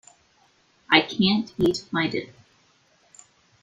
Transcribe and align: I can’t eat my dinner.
I 0.89 1.01
can’t 1.01 1.53
eat 1.59 1.85
my 1.91 2.07
dinner. 2.07 2.33